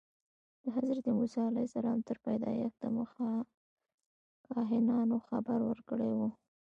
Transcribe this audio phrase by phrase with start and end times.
[0.63, 3.29] د حضرت موسی علیه السلام تر پیدایښت دمخه
[4.47, 6.19] کاهنانو خبر ورکړی و.